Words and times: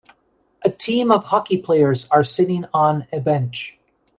A 0.63 0.71
team 0.71 1.11
of 1.11 1.25
hockey 1.25 1.57
players 1.57 2.07
are 2.09 2.23
sitting 2.23 2.65
on 2.73 3.05
a 3.13 3.19
bench. 3.19 3.77